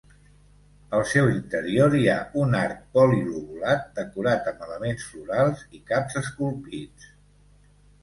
Al 0.99 1.03
seu 1.11 1.29
interior 1.33 1.97
hi 1.99 2.07
ha 2.13 2.15
un 2.45 2.57
arc 2.61 2.81
polilobulat 2.97 3.87
decorat 4.01 4.53
amb 4.55 4.67
elements 4.71 5.09
florals 5.13 5.65
i 5.81 5.87
caps 5.95 6.23
esculpits. 6.27 7.17